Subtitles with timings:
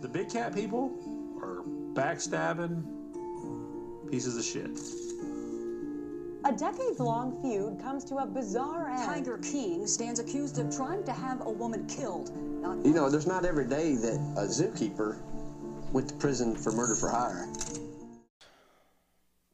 [0.00, 0.92] The big cat people
[1.42, 1.62] are
[1.94, 2.84] backstabbing
[4.10, 4.78] pieces of shit.
[6.44, 9.04] A decades long feud comes to a bizarre end.
[9.04, 12.30] Tiger King stands accused of trying to have a woman killed.
[12.62, 15.18] Not You know, there's not every day that a zookeeper
[15.92, 17.48] went to prison for murder for hire.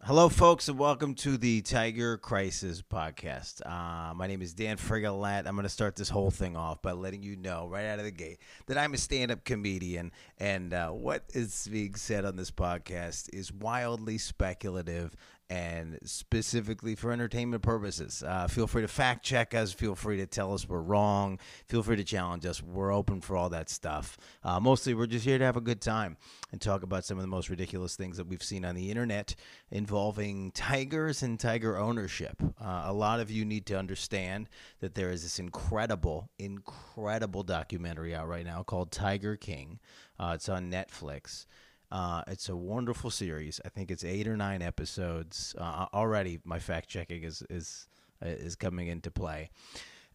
[0.07, 3.63] Hello, folks, and welcome to the Tiger Crisis podcast.
[3.65, 5.47] Uh, my name is Dan Frigolat.
[5.47, 8.05] I'm going to start this whole thing off by letting you know right out of
[8.05, 8.37] the gate
[8.67, 13.31] that I'm a stand up comedian, and uh, what is being said on this podcast
[13.33, 15.17] is wildly speculative
[15.51, 18.23] and specifically for entertainment purposes.
[18.27, 19.73] Uh, feel free to fact check us.
[19.73, 21.39] Feel free to tell us we're wrong.
[21.69, 22.63] Feel free to challenge us.
[22.63, 24.17] We're open for all that stuff.
[24.43, 26.17] Uh, mostly, we're just here to have a good time
[26.51, 29.35] and talk about some of the most ridiculous things that we've seen on the internet
[29.71, 32.43] involving tigers and tiger ownership.
[32.61, 34.49] Uh, a lot of you need to understand
[34.81, 39.79] that there is this incredible, incredible documentary out right now called Tiger King.
[40.19, 41.47] Uh, it's on Netflix.
[41.95, 43.61] Uh, it's a wonderful series.
[43.65, 46.41] I think it's eight or nine episodes uh, already.
[46.45, 47.87] My fact checking is is
[48.21, 49.51] is coming into play,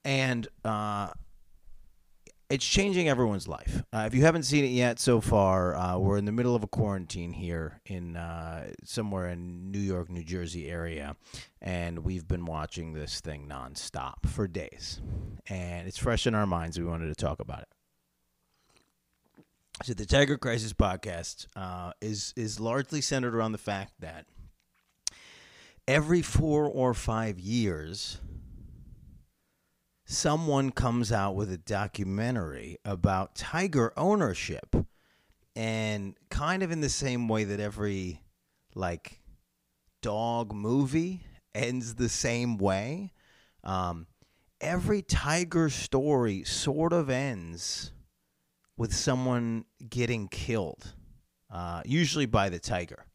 [0.03, 1.11] and uh,
[2.49, 3.81] it's changing everyone's life.
[3.93, 6.65] Uh, if you haven't seen it yet so far, uh, we're in the middle of
[6.65, 11.15] a quarantine here in uh, somewhere in New York, New Jersey area,
[11.61, 14.99] and we've been watching this thing nonstop for days,
[15.47, 16.77] and it's fresh in our minds.
[16.77, 17.78] We wanted to talk about it.
[19.81, 24.25] So the Tiger Crisis podcast uh, is is largely centered around the fact that
[25.87, 28.19] every four or five years,
[30.05, 34.75] someone comes out with a documentary about tiger ownership,
[35.55, 38.21] and kind of in the same way that every
[38.75, 39.21] like
[40.01, 41.23] dog movie
[41.55, 43.13] ends the same way.
[43.63, 44.07] Um,
[44.59, 47.93] every tiger story sort of ends
[48.79, 50.93] with someone getting killed,
[51.51, 53.05] uh, usually by the tiger.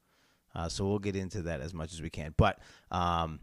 [0.55, 2.35] Uh, so we'll get into that as much as we can.
[2.37, 2.59] But
[2.91, 3.41] um,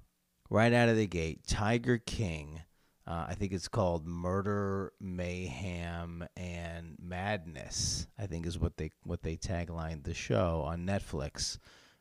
[0.47, 2.61] right out of the gate, Tiger King,
[3.07, 8.05] uh, I think it's called Murder, Mayhem, and Madness.
[8.19, 11.57] I think is what they what they taglined the show on Netflix.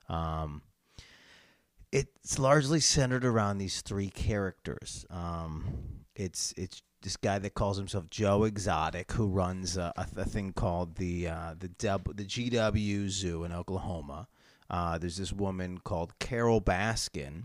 [0.06, 0.60] Um,
[1.90, 5.06] it's largely centered around these three characters.
[5.08, 10.24] Um, it's it's this guy that calls himself Joe Exotic, who runs a, a, a
[10.24, 14.28] thing called the uh, the Dub, the GW Zoo in Oklahoma.
[14.68, 17.44] Uh, there's this woman called Carole Baskin,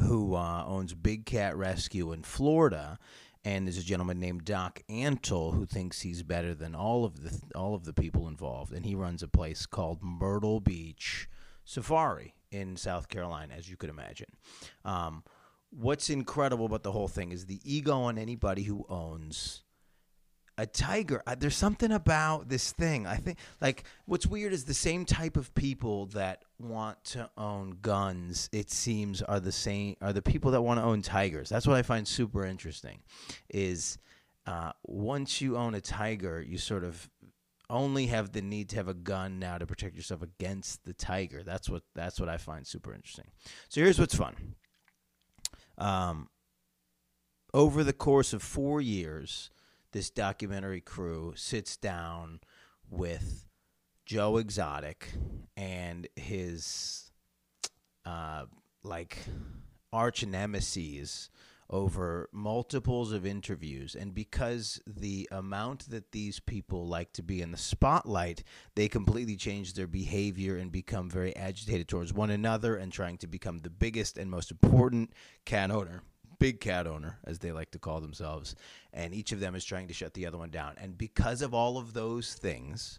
[0.00, 2.98] who uh, owns Big Cat Rescue in Florida,
[3.44, 7.38] and there's a gentleman named Doc Antle who thinks he's better than all of the
[7.54, 11.28] all of the people involved, and he runs a place called Myrtle Beach
[11.64, 14.30] Safari in South Carolina, as you could imagine.
[14.84, 15.24] Um,
[15.70, 19.62] what's incredible about the whole thing is the ego on anybody who owns
[20.58, 21.22] a tiger.
[21.38, 23.06] There's something about this thing.
[23.06, 27.78] I think, like, what's weird is the same type of people that want to own
[27.82, 28.48] guns.
[28.52, 31.48] It seems are the same are the people that want to own tigers.
[31.48, 33.00] That's what I find super interesting.
[33.50, 33.98] Is
[34.46, 37.10] uh, once you own a tiger, you sort of
[37.68, 41.42] only have the need to have a gun now to protect yourself against the tiger.
[41.42, 43.26] That's what that's what I find super interesting.
[43.68, 44.54] So here's what's fun.
[45.78, 46.28] Um,
[47.52, 49.50] over the course of four years,
[49.92, 52.40] this documentary crew sits down
[52.90, 53.48] with
[54.04, 55.12] Joe Exotic
[55.56, 57.10] and his
[58.04, 58.44] uh,
[58.82, 59.18] like
[59.92, 61.30] arch nemesis
[61.70, 63.94] over multiples of interviews.
[63.94, 68.42] And because the amount that these people like to be in the spotlight
[68.74, 73.26] they completely change their behavior and become very agitated towards one another and trying to
[73.26, 75.12] become the biggest and most important
[75.44, 76.02] cat owner
[76.38, 78.54] big cat owner as they like to call themselves.
[78.92, 80.74] And each of them is trying to shut the other one down.
[80.78, 82.98] And because of all of those things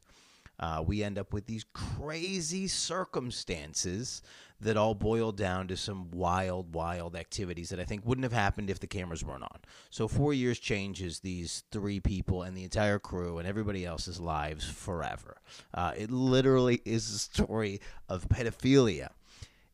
[0.60, 4.22] uh, we end up with these crazy circumstances
[4.60, 8.70] that all boil down to some wild, wild activities that I think wouldn't have happened
[8.70, 9.60] if the cameras weren't on.
[9.92, 14.68] So, four years changes these three people and the entire crew and everybody else's lives
[14.68, 15.38] forever.
[15.74, 19.10] Uh, it literally is a story of pedophilia,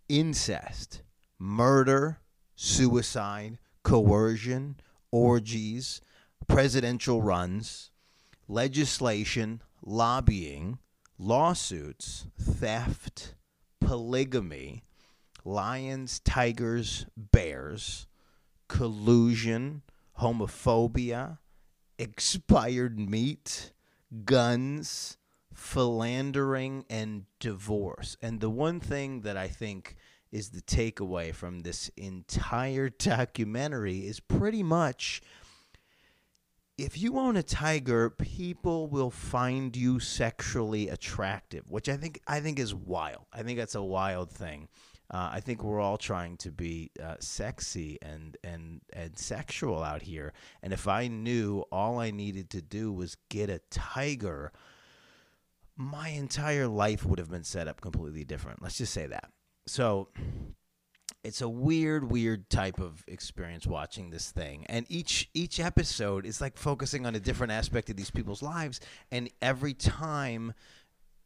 [0.09, 1.01] incest,
[1.39, 2.19] murder,
[2.55, 4.75] suicide, coercion,
[5.11, 6.01] orgies,
[6.47, 7.91] presidential runs,
[8.49, 10.79] legislation, lobbying,
[11.17, 13.35] lawsuits, theft,
[13.79, 14.83] polygamy,
[15.43, 18.07] lions, tigers, bears,
[18.67, 19.81] collusion,
[20.19, 21.37] homophobia,
[21.97, 23.73] expired meat,
[24.25, 25.17] guns,
[25.53, 28.17] philandering, and divorce.
[28.21, 29.95] And the one thing that I think
[30.31, 35.21] is the takeaway from this entire documentary is pretty much
[36.77, 42.39] if you own a tiger, people will find you sexually attractive, which I think I
[42.39, 43.25] think is wild.
[43.31, 44.67] I think that's a wild thing.
[45.11, 50.01] Uh, I think we're all trying to be uh, sexy and and and sexual out
[50.01, 50.33] here.
[50.63, 54.51] And if I knew all I needed to do was get a tiger,
[55.75, 58.63] my entire life would have been set up completely different.
[58.63, 59.31] Let's just say that.
[59.67, 60.09] So
[61.23, 64.65] it's a weird weird type of experience watching this thing.
[64.67, 68.81] And each each episode is like focusing on a different aspect of these people's lives.
[69.11, 70.53] And every time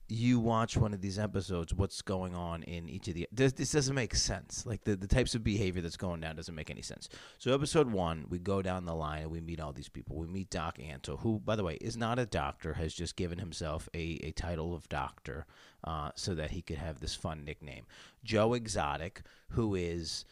[0.10, 3.72] you watch one of these episodes what's going on in each of the this, this
[3.72, 4.66] doesn't make sense.
[4.66, 7.10] Like the, the types of behavior that's going down doesn't make any sense.
[7.40, 10.16] So episode one we go down the line and we meet all these people.
[10.16, 13.38] We meet doc antle who by the way is not a doctor has just given
[13.38, 15.46] himself a, a title of doctor
[15.84, 17.86] uh, so that he could have this fun nickname.
[18.24, 20.26] Joe exotic who is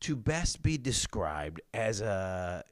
[0.00, 2.64] to best be described as a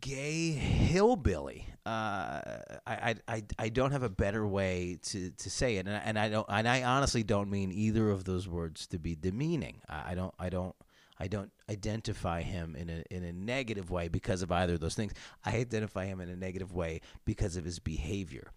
[0.00, 1.66] gay hillbilly.
[1.86, 2.40] Uh,
[2.86, 6.18] I, I, I don't have a better way to, to say it, and, I- and
[6.18, 9.80] I don't and I honestly don't mean either of those words to be demeaning.
[9.88, 10.76] I, I don't I don't
[11.18, 14.94] I don't identify him in a in a negative way because of either of those
[14.94, 15.12] things.
[15.44, 18.50] I identify him in a negative way because of his behavior.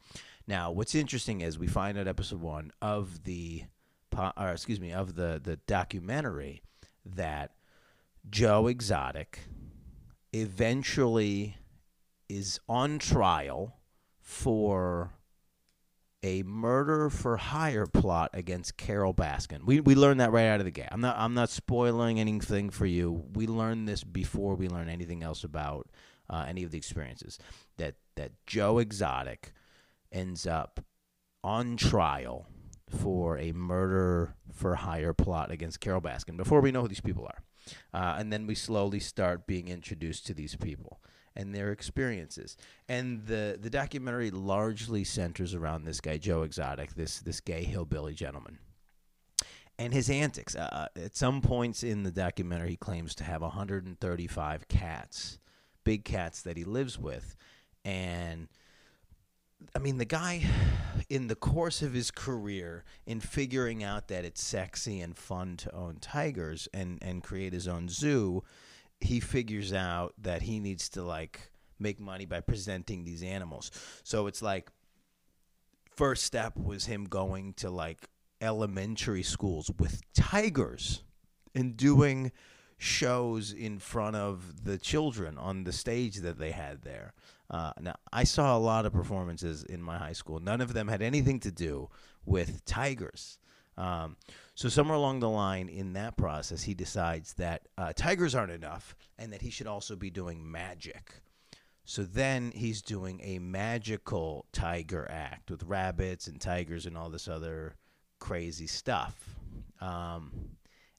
[0.48, 3.64] Now, what's interesting is we find out episode one of the,
[4.18, 6.62] or excuse me, of the the documentary
[7.06, 7.52] that
[8.30, 9.40] Joe Exotic
[10.34, 11.58] eventually
[12.28, 13.78] is on trial
[14.20, 15.14] for
[16.24, 19.66] a murder for hire plot against Carole Baskin.
[19.66, 20.88] We we learned that right out of the gate.
[20.92, 23.26] I'm not I'm not spoiling anything for you.
[23.34, 25.90] We learned this before we learn anything else about
[26.30, 27.38] uh, any of the experiences.
[27.78, 29.54] That that Joe Exotic
[30.12, 30.80] ends up
[31.44, 32.48] on trial
[32.88, 37.26] for a murder for hire plot against Carole Baskin before we know who these people
[37.26, 37.44] are.
[37.94, 41.00] Uh, and then we slowly start being introduced to these people
[41.36, 42.58] and their experiences.
[42.88, 48.14] And the, the documentary largely centers around this guy, Joe Exotic, this, this gay hillbilly
[48.14, 48.60] gentleman.
[49.80, 50.56] And his antics.
[50.56, 55.40] Uh, at some points in the documentary, he claims to have 135 cats,
[55.84, 57.36] big cats that he lives with.
[57.84, 58.48] And
[59.76, 60.44] I mean, the guy,
[61.10, 65.74] in the course of his career, in figuring out that it's sexy and fun to
[65.76, 68.44] own tigers and, and create his own zoo,
[69.00, 73.72] he figures out that he needs to like make money by presenting these animals.
[74.04, 74.70] So it's like,
[75.96, 78.10] first step was him going to like
[78.42, 81.04] elementary schools with tigers
[81.56, 82.32] and doing
[82.78, 87.14] shows in front of the children on the stage that they had there.
[87.54, 90.40] Uh, now, I saw a lot of performances in my high school.
[90.40, 91.90] None of them had anything to do
[92.26, 93.38] with tigers.
[93.78, 94.18] Um,
[94.56, 98.96] so, somewhere along the line in that process, he decides that uh, tigers aren't enough
[99.20, 101.22] and that he should also be doing magic.
[101.86, 107.28] So then he's doing a magical tiger act with rabbits and tigers and all this
[107.28, 107.76] other
[108.20, 109.36] crazy stuff.
[109.82, 110.32] Um,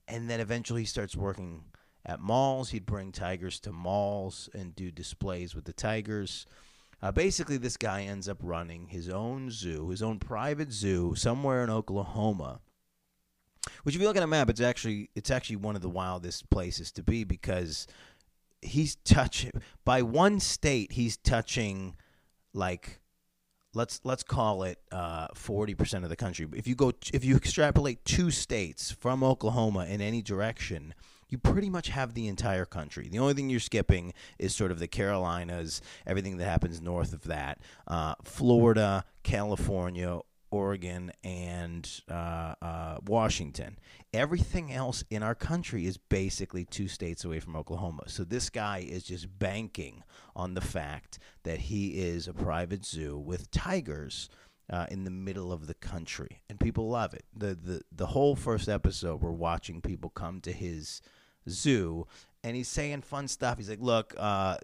[0.06, 1.64] and then eventually he starts working
[2.04, 2.70] at malls.
[2.70, 6.46] He'd bring tigers to malls and do displays with the tigers.
[7.02, 11.62] Uh, basically, this guy ends up running his own zoo, his own private zoo somewhere
[11.62, 12.60] in Oklahoma.
[13.82, 16.48] Which, if you look at a map, it's actually it's actually one of the wildest
[16.50, 17.86] places to be because
[18.62, 19.52] he's touching
[19.84, 20.92] by one state.
[20.92, 21.96] He's touching
[22.52, 23.00] like
[23.74, 26.46] let's let's call it uh, forty percent of the country.
[26.54, 30.94] If you go if you extrapolate two states from Oklahoma in any direction,
[31.34, 33.08] you pretty much have the entire country.
[33.08, 37.24] The only thing you're skipping is sort of the Carolinas, everything that happens north of
[37.24, 40.20] that, uh, Florida, California.
[40.50, 43.76] Oregon and uh, uh, Washington.
[44.12, 48.04] Everything else in our country is basically two states away from Oklahoma.
[48.06, 50.04] So this guy is just banking
[50.36, 54.28] on the fact that he is a private zoo with tigers
[54.70, 57.24] uh, in the middle of the country, and people love it.
[57.36, 61.02] the the The whole first episode, we're watching people come to his
[61.48, 62.06] zoo
[62.44, 63.56] and he's saying fun stuff.
[63.56, 64.58] He's like, "Look, uh,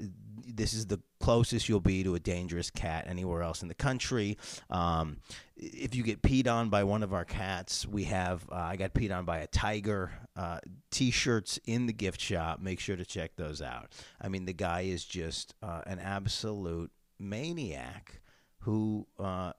[0.47, 4.37] this is the closest you'll be to a dangerous cat anywhere else in the country.
[4.69, 5.19] Um,
[5.57, 8.47] if you get peed on by one of our cats, we have.
[8.51, 10.11] Uh, I got peed on by a tiger.
[10.37, 10.59] Uh,
[10.91, 12.61] T-shirts in the gift shop.
[12.61, 13.93] Make sure to check those out.
[14.21, 18.21] I mean, the guy is just uh, an absolute maniac
[18.61, 19.53] who uh,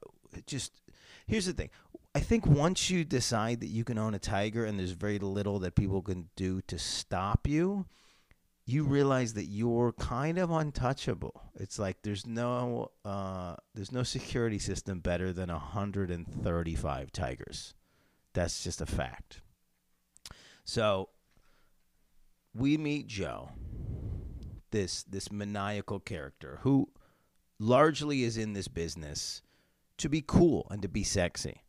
[0.46, 0.74] just.
[1.28, 1.70] Here's the thing.
[2.14, 5.60] I think once you decide that you can own a tiger and there's very little
[5.60, 7.86] that people can do to stop you,
[8.66, 11.42] you realize that you're kind of untouchable.
[11.56, 17.74] It's like there's no uh, there's no security system better than 135 tigers.
[18.34, 19.42] That's just a fact.
[20.66, 21.10] So
[22.54, 23.52] we meet Joe.
[24.72, 26.90] this this maniacal character who
[27.58, 29.42] largely is in this business
[29.98, 31.64] to be cool and to be sexy.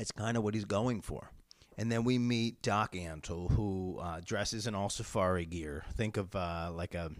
[0.00, 1.30] It's kind of what he's going for.
[1.76, 5.84] And then we meet Doc Antle, who uh, dresses in all safari gear.
[5.94, 7.10] Think of uh, like a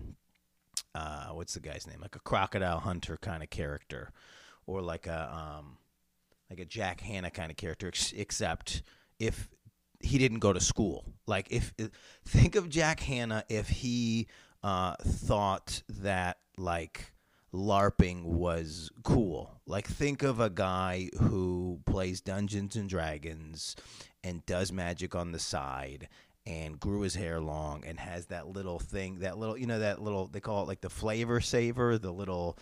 [0.94, 2.00] uh, what's the guy's name?
[2.00, 4.12] Like a crocodile hunter kind of character,
[4.66, 5.78] or like a um,
[6.50, 8.82] like a Jack Hanna kind of character, ex- except
[9.18, 9.49] if
[10.00, 11.04] he didn't go to school.
[11.26, 11.72] Like if
[12.25, 14.26] think of Jack Hanna if he
[14.62, 17.12] uh, thought that like
[17.52, 19.61] LARPing was cool.
[19.66, 23.76] Like think of a guy who plays Dungeons and Dragons
[24.23, 26.09] and does magic on the side
[26.47, 30.00] and grew his hair long and has that little thing, that little, you know, that
[30.00, 32.57] little, they call it like the flavor saver, the little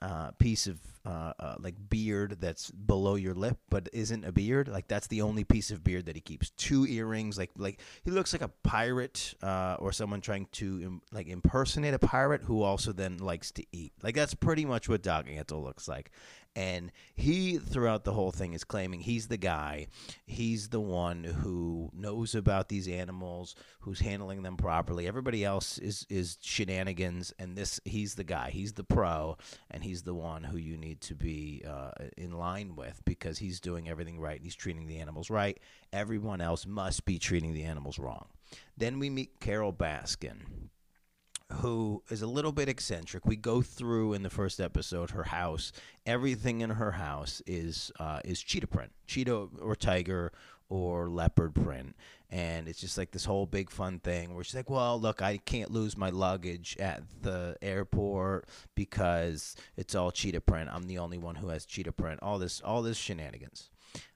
[0.00, 4.68] uh, piece of uh, uh, like beard that's below your lip, but isn't a beard.
[4.68, 6.50] Like that's the only piece of beard that he keeps.
[6.50, 11.02] Two earrings, like like he looks like a pirate uh, or someone trying to Im-
[11.12, 13.92] like impersonate a pirate who also then likes to eat.
[14.02, 16.10] Like that's pretty much what Doc Antle looks like.
[16.58, 19.86] And he, throughout the whole thing, is claiming he's the guy.
[20.26, 25.06] He's the one who knows about these animals, who's handling them properly.
[25.06, 28.50] Everybody else is is shenanigans, and this he's the guy.
[28.50, 29.36] He's the pro,
[29.70, 33.60] and he's the one who you need to be uh, in line with because he's
[33.60, 34.34] doing everything right.
[34.34, 35.60] And he's treating the animals right.
[35.92, 38.26] Everyone else must be treating the animals wrong.
[38.76, 40.67] Then we meet Carole Baskin
[41.54, 43.24] who is a little bit eccentric.
[43.24, 45.72] We go through in the first episode her house.
[46.04, 50.32] Everything in her house is uh, is cheetah print, cheetah or tiger
[50.68, 51.96] or leopard print,
[52.28, 55.38] and it's just like this whole big fun thing where she's like, "Well, look, I
[55.38, 60.68] can't lose my luggage at the airport because it's all cheetah print.
[60.70, 62.20] I'm the only one who has cheetah print.
[62.22, 63.70] All this, all this shenanigans."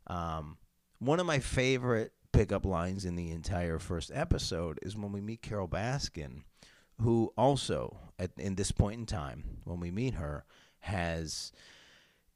[0.07, 0.59] Um,
[0.99, 5.43] one of my favorite pickup lines in the entire first episode is when we meet
[5.43, 6.43] Carole Baskin
[7.03, 10.45] who also at in this point in time when we meet her
[10.81, 11.53] has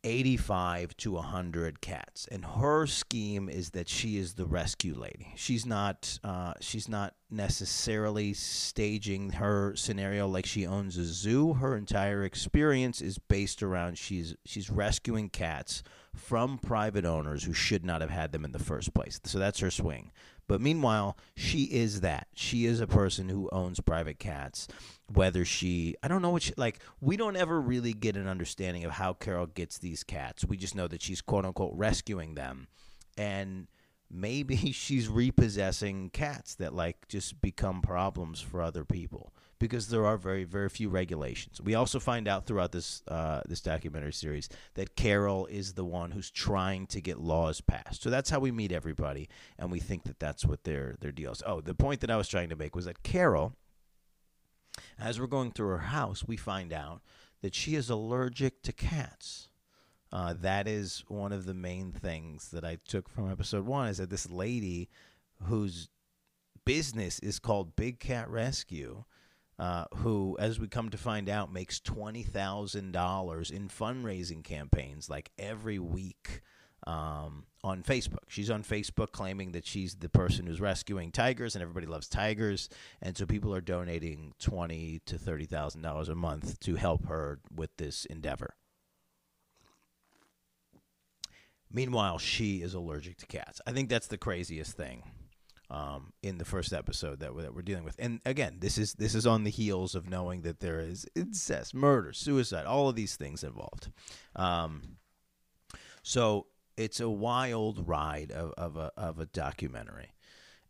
[0.06, 2.28] 85 to 100 cats.
[2.30, 5.32] And her scheme is that she is the rescue lady.
[5.34, 11.54] She's not uh, she's not necessarily staging her scenario like she owns a zoo.
[11.54, 15.82] Her entire experience is based around she's she's rescuing cats
[16.14, 19.20] from private owners who should not have had them in the first place.
[19.24, 20.12] So that's her swing
[20.48, 22.28] but meanwhile, she is that.
[22.34, 24.68] She is a person who owns private cats.
[25.12, 28.84] Whether she, I don't know what she, like, we don't ever really get an understanding
[28.84, 30.44] of how Carole gets these cats.
[30.44, 32.68] We just know that she's quote unquote rescuing them.
[33.16, 33.68] And
[34.10, 40.16] maybe she's repossessing cats that, like, just become problems for other people because there are
[40.16, 41.60] very very few regulations.
[41.60, 46.10] We also find out throughout this uh, this documentary series that Carole is the one
[46.10, 48.02] who's trying to get laws passed.
[48.02, 51.32] So that's how we meet everybody, and we think that that's what their their deal
[51.32, 51.42] is.
[51.46, 53.54] Oh, the point that I was trying to make was that Carole,
[54.98, 57.00] as we're going through her house, we find out
[57.42, 59.48] that she is allergic to cats.
[60.12, 63.88] Uh, that is one of the main things that I took from episode one.
[63.88, 64.88] Is that this lady
[65.42, 65.88] whose
[66.64, 69.04] business is called Big Cat Rescue
[69.58, 75.08] uh, who, as we come to find out, makes twenty thousand dollars in fundraising campaigns
[75.08, 76.42] like every week
[76.86, 78.24] um, on Facebook.
[78.28, 82.68] She's on Facebook claiming that she's the person who's rescuing tigers, and everybody loves tigers,
[83.00, 87.40] and so people are donating twenty to thirty thousand dollars a month to help her
[87.54, 88.54] with this endeavor.
[91.72, 93.60] Meanwhile, she is allergic to cats.
[93.66, 95.02] I think that's the craziest thing
[95.70, 97.96] um, in the first episode that we're, that we're dealing with.
[97.98, 101.74] And again, this is this is on the heels of knowing that there is incest,
[101.74, 103.90] murder, suicide, all of these things involved.
[104.34, 104.98] Um,
[106.02, 106.46] so
[106.76, 110.12] it's a wild ride of, of a of a documentary.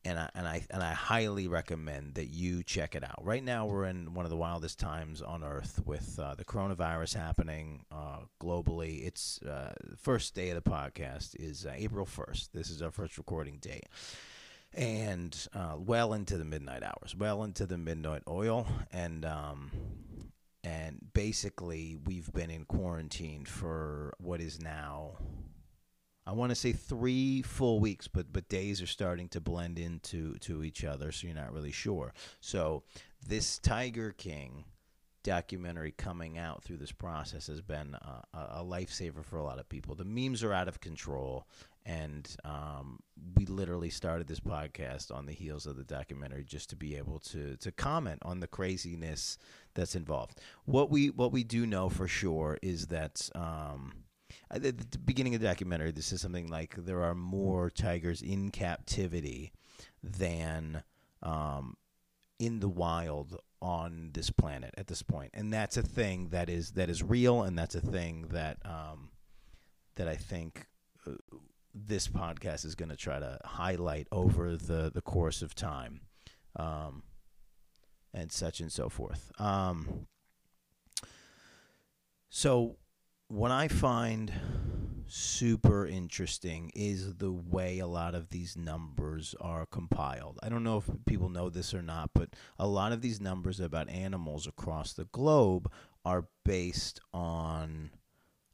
[0.05, 3.25] And I, and I and I highly recommend that you check it out.
[3.25, 7.17] Right now, we're in one of the wildest times on Earth with uh, the coronavirus
[7.17, 9.05] happening uh, globally.
[9.05, 12.53] It's uh, the first day of the podcast is uh, April first.
[12.53, 13.89] This is our first recording date,
[14.77, 19.71] and uh, well into the midnight hours, well into the midnight oil, and um,
[20.63, 25.19] and basically we've been in quarantine for what is now.
[26.29, 30.35] I want to say three full weeks, but but days are starting to blend into
[30.41, 32.13] to each other, so you're not really sure.
[32.41, 32.83] So
[33.27, 34.65] this Tiger King
[35.23, 39.69] documentary coming out through this process has been a, a lifesaver for a lot of
[39.69, 39.97] people.
[39.97, 41.49] The memes are out of control,
[41.87, 42.99] and um,
[43.37, 47.21] we literally started this podcast on the heels of the documentary just to be able
[47.21, 49.39] to to comment on the craziness
[49.75, 50.41] that's involved.
[50.65, 53.31] What we what we do know for sure is that.
[53.35, 54.03] Um,
[54.51, 58.51] at the beginning of the documentary, this is something like there are more tigers in
[58.51, 59.53] captivity
[60.03, 60.83] than
[61.23, 61.77] um,
[62.39, 66.73] in the wild on this planet at this point, and that's a thing that is
[66.73, 69.11] that is real, and that's a thing that um,
[69.95, 70.67] that I think
[71.07, 71.13] uh,
[71.85, 76.01] this podcast is going to try to highlight over the the course of time,
[76.57, 77.03] um,
[78.15, 79.31] and such and so forth.
[79.39, 80.07] Um,
[82.31, 82.77] so,
[83.29, 84.33] what I find
[85.09, 90.39] super interesting is the way a lot of these numbers are compiled.
[90.43, 93.61] I don't know if people know this or not, but a lot of these numbers
[93.61, 95.71] about animals across the globe
[96.05, 97.91] are based on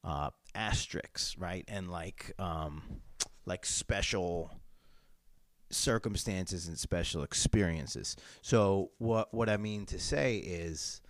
[0.04, 1.64] uh, asterisks, right?
[1.68, 2.82] And like um,
[3.46, 4.50] like special
[5.70, 8.16] circumstances and special experiences.
[8.42, 11.00] So what what I mean to say is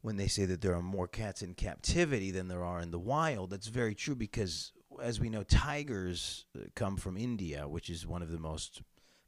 [0.00, 2.98] when they say that there are more cats in captivity than there are in the
[2.98, 8.06] wild, that's very true because, as we know, tigers uh, come from India, which is
[8.06, 8.82] one of the most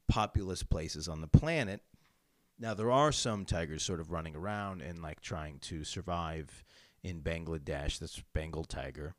[0.07, 1.81] populous places on the planet.
[2.57, 6.63] Now, there are some tigers sort of running around and like trying to survive
[7.03, 7.99] in Bangladesh.
[7.99, 9.15] That's Bengal tiger,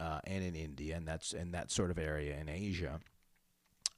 [0.00, 3.00] uh, and in India, and that's in that sort of area in Asia.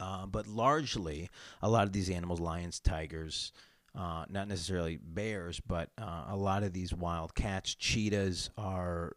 [0.00, 1.28] Uh, but largely,
[1.60, 3.52] a lot of these animals, lions, tigers,
[3.96, 9.16] uh, not necessarily bears, but uh, a lot of these wild cats, cheetahs, are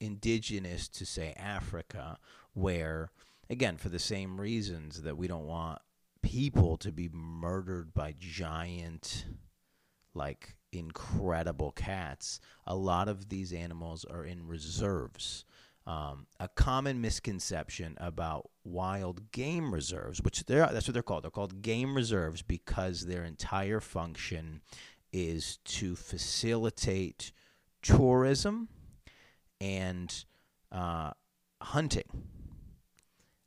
[0.00, 2.18] indigenous to, say, Africa,
[2.52, 3.10] where,
[3.48, 5.78] again, for the same reasons that we don't want
[6.22, 9.24] people to be murdered by giant,
[10.14, 15.44] like incredible cats, a lot of these animals are in reserves.
[15.86, 21.24] Um, a common misconception about wild game reserves, which they're, that's what they're called.
[21.24, 24.60] They're called game reserves because their entire function
[25.12, 27.32] is to facilitate
[27.82, 28.68] tourism
[29.60, 30.24] and
[30.70, 31.10] uh,
[31.60, 32.26] hunting,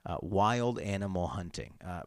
[0.05, 1.73] uh, wild animal hunting.
[1.85, 2.01] Uh,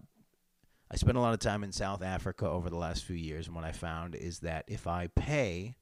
[0.90, 3.56] I spent a lot of time in South Africa over the last few years, and
[3.56, 5.76] what I found is that if I pay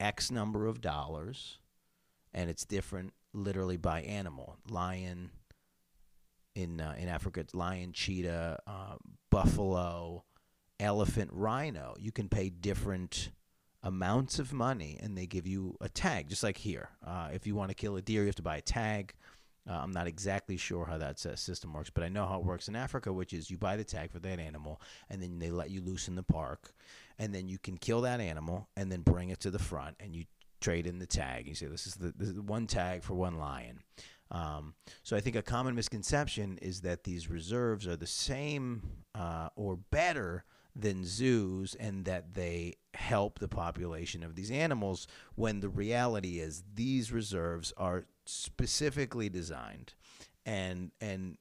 [0.00, 1.58] X number of dollars,
[2.34, 4.56] and it's different literally by animal.
[4.68, 5.30] Lion
[6.54, 8.96] in uh, in Africa, it's lion, cheetah, uh,
[9.30, 10.24] buffalo,
[10.80, 11.94] elephant, rhino.
[11.98, 13.30] You can pay different
[13.82, 16.90] amounts of money, and they give you a tag, just like here.
[17.06, 19.14] Uh, if you want to kill a deer, you have to buy a tag.
[19.68, 22.68] Uh, I'm not exactly sure how that system works, but I know how it works
[22.68, 25.70] in Africa, which is you buy the tag for that animal, and then they let
[25.70, 26.72] you loose in the park,
[27.18, 30.16] and then you can kill that animal, and then bring it to the front, and
[30.16, 30.24] you
[30.60, 31.46] trade in the tag.
[31.46, 33.80] You say this is the, this is one tag for one lion.
[34.30, 38.82] Um, so I think a common misconception is that these reserves are the same
[39.14, 40.44] uh, or better
[40.76, 45.08] than zoos, and that they help the population of these animals.
[45.34, 49.94] When the reality is these reserves are specifically designed,
[50.46, 51.38] and and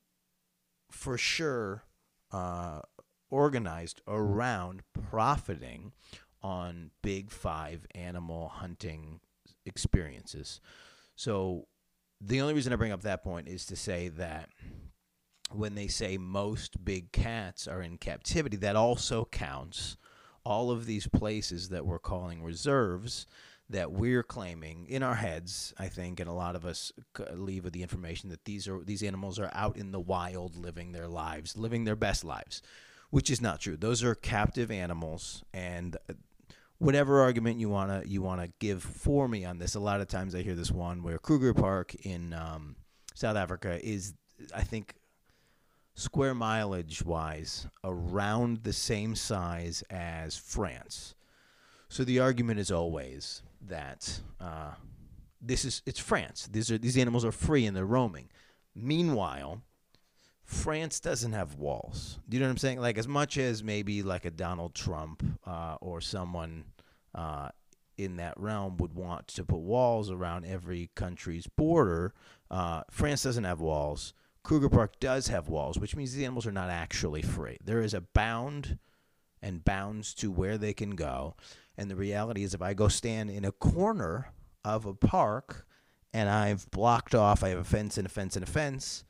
[0.90, 1.84] for sure
[2.32, 2.82] uh,
[3.30, 5.92] organized around profiting
[6.48, 9.20] on big five animal hunting
[9.66, 10.62] experiences.
[11.18, 11.68] So
[12.22, 14.50] the only reason I bring up that point is to say that
[15.52, 19.98] when they say most big cats are in captivity, that also counts
[20.46, 23.28] all of these places that we're calling reserves
[23.70, 26.94] that we're claiming in our heads, I think, and a lot of us
[27.34, 30.94] leave with the information that these are these animals are out in the wild living
[30.94, 32.62] their lives, living their best lives,
[33.10, 33.76] which is not true.
[33.76, 35.98] Those are captive animals, and
[36.80, 39.76] whatever argument you wanna you wanna give for me on this.
[39.76, 42.76] A lot of times I hear this one where Kruger Park in um,
[43.14, 44.14] South Africa is,
[44.56, 44.96] I think,
[45.96, 51.16] square mileage wise, around the same size as France.
[51.90, 54.74] So the argument is always that uh,
[55.42, 56.48] this is it's France.
[56.52, 58.30] These are these animals are free and they're roaming.
[58.76, 59.62] Meanwhile,
[60.48, 62.20] France doesn't have walls.
[62.28, 62.80] Do you know what I'm saying?
[62.80, 66.64] Like as much as maybe like a Donald Trump uh, or someone
[67.14, 67.50] uh,
[67.98, 72.14] in that realm would want to put walls around every country's border,
[72.50, 74.14] uh, France doesn't have walls.
[74.42, 77.58] Kruger Park does have walls, which means the animals are not actually free.
[77.62, 78.80] There is a bound
[79.42, 81.36] and bounds to where they can go.
[81.78, 84.32] And the reality is, if I go stand in a corner
[84.64, 85.68] of a park
[86.14, 89.04] and I've blocked off, I have a fence and a fence and a fence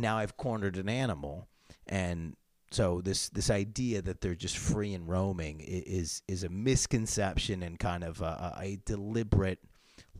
[0.00, 1.48] now I've cornered an animal,
[1.86, 2.36] and
[2.70, 7.78] so this this idea that they're just free and roaming is is a misconception and
[7.78, 9.60] kind of a, a deliberate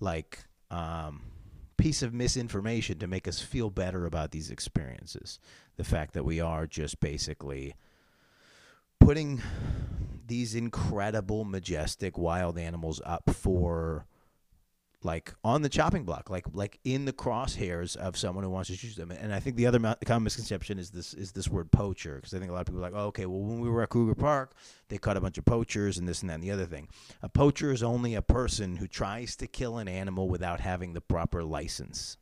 [0.01, 1.23] like um,
[1.77, 5.39] piece of misinformation to make us feel better about these experiences.
[5.77, 7.75] The fact that we are just basically
[9.01, 9.43] putting
[10.27, 14.07] these incredible, majestic wild animals up for
[15.03, 18.77] like on the chopping block, like like in the crosshairs of someone who wants to
[18.77, 19.11] shoot them.
[19.11, 22.39] And I think the other common misconception is this is this word poacher because I
[22.39, 24.15] think a lot of people are like, oh, okay, well when we were at Kruger
[24.15, 24.55] Park,
[24.89, 26.89] they caught a bunch of poachers and this and that and the other thing.
[27.23, 31.01] A poacher is only a person who tries to kill an animal without having the
[31.01, 32.17] proper license.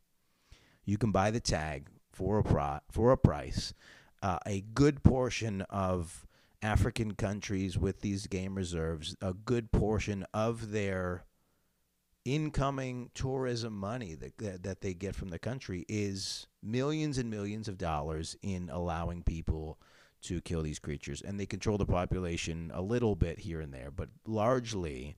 [0.83, 3.73] You can buy the tag for a pro- for a price.
[4.21, 6.25] Uh, a good portion of
[6.61, 11.24] African countries with these game reserves, a good portion of their
[12.25, 17.67] incoming tourism money that, that that they get from the country is millions and millions
[17.67, 19.79] of dollars in allowing people
[20.21, 21.21] to kill these creatures.
[21.21, 25.15] And they control the population a little bit here and there but largely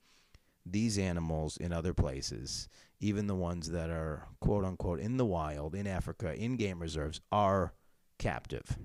[0.65, 2.67] these animals in other places
[2.99, 7.21] even the ones that are quote unquote in the wild in Africa in game reserves
[7.31, 7.73] are
[8.17, 8.77] captive.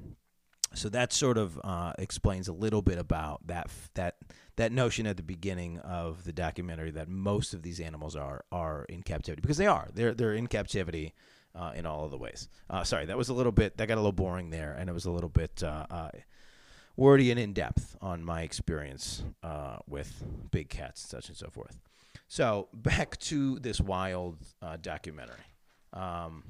[0.74, 4.16] So that sort of uh, explains a little bit about that that
[4.62, 8.84] that notion at the beginning of the documentary that most of these animals are are
[8.88, 11.14] in captivity because they are they're they're in captivity
[11.54, 12.48] uh, in all of the ways.
[12.70, 14.92] Uh, sorry, that was a little bit that got a little boring there, and it
[14.92, 16.10] was a little bit uh, uh,
[16.96, 20.22] wordy and in depth on my experience uh, with
[20.52, 21.80] big cats and such and so forth.
[22.28, 24.38] So back to this wild
[24.80, 25.34] documentary.
[25.92, 26.44] Um,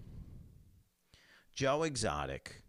[1.55, 2.63] Joe Exotic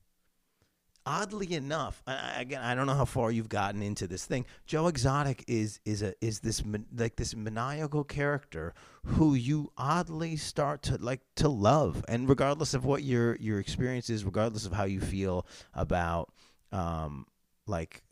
[1.05, 4.45] oddly enough, I, again, I don't know how far you've gotten into this thing.
[4.65, 6.63] Joe Exotic is is a is this
[6.95, 8.73] like this maniacal character
[9.05, 14.09] who you oddly start to like to love, and regardless of what your your experience
[14.09, 16.31] is, regardless of how you feel about
[16.71, 17.25] um
[17.67, 18.03] like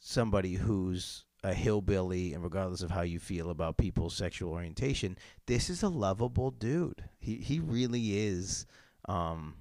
[0.00, 5.70] somebody who's a hillbilly, and regardless of how you feel about people's sexual orientation, this
[5.70, 7.04] is a lovable dude.
[7.18, 8.66] He he really is.
[9.08, 9.54] Um,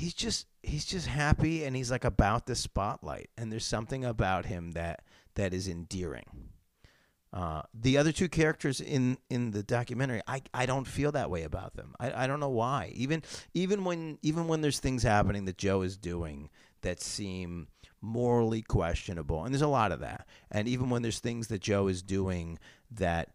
[0.00, 3.28] he's just he's just happy and he's like about the spotlight.
[3.36, 6.24] And there's something about him that that is endearing.
[7.32, 11.42] Uh, the other two characters in in the documentary I, I don't feel that way
[11.42, 11.94] about them.
[12.00, 12.92] I, I don't know why.
[12.96, 13.22] Even
[13.54, 17.68] even when even when there's things happening that joe is doing that seem
[18.00, 20.26] morally questionable and there's a lot of that.
[20.50, 22.58] And even when there's things that joe is doing
[22.90, 23.28] that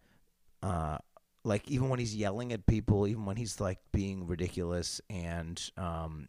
[0.64, 0.98] uh,
[1.46, 6.28] like even when he's yelling at people, even when he's like being ridiculous and um,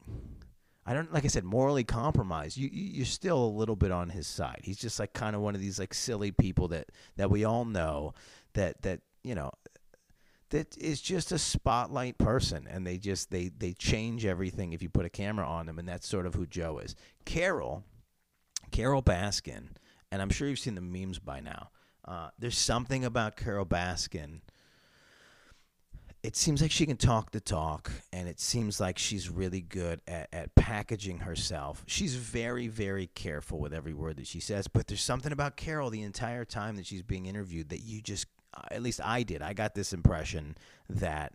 [0.84, 2.56] I don't like I said morally compromised.
[2.56, 4.60] You you're still a little bit on his side.
[4.62, 7.64] He's just like kind of one of these like silly people that that we all
[7.64, 8.14] know
[8.52, 9.50] that that you know
[10.50, 14.88] that is just a spotlight person and they just they they change everything if you
[14.88, 16.94] put a camera on them and that's sort of who Joe is.
[17.24, 17.82] Carole
[18.70, 19.70] Carole Baskin
[20.12, 21.70] and I'm sure you've seen the memes by now.
[22.04, 24.42] Uh, there's something about Carole Baskin
[26.26, 30.00] it seems like she can talk the talk and it seems like she's really good
[30.08, 31.84] at, at packaging herself.
[31.86, 35.90] She's very very careful with every word that she says but there's something about carole
[35.90, 38.26] the entire time that she's being interviewed that you just
[38.70, 40.56] at least i did i got this impression
[40.88, 41.34] that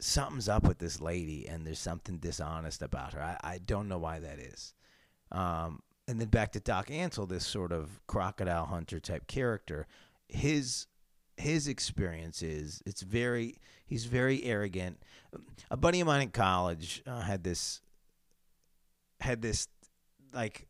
[0.00, 3.22] something's up with this lady and there's something dishonest about her.
[3.22, 4.74] I, I don't know why that is.
[5.32, 9.86] Um, and then back to doc antle this sort of crocodile hunter type character
[10.28, 10.86] his
[11.36, 15.02] his experience is it's very he's very arrogant.
[15.70, 17.80] A buddy of mine in college uh, had this
[19.20, 19.68] had this
[20.32, 20.66] like